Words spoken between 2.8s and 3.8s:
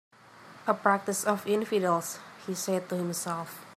to himself.